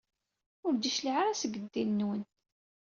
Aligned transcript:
Ur 0.65 0.73
d-cliɛeɣ 0.75 1.17
ara 1.21 1.39
seg 1.41 1.53
ddin-nwen. 1.63 2.21